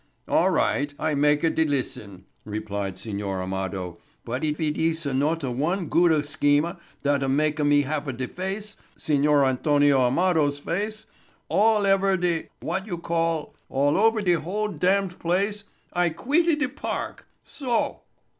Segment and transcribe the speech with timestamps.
[0.27, 0.91] "All right.
[0.97, 6.79] I makea de listen," replied Signor Amado, "but eef eet eesa nota one gooda schema
[7.03, 14.33] thata makea me hava de face—Signor Antonio Amado's face—all ever de—what you call?—all over de
[14.41, 18.01] whole damned place—I queeta de park—so."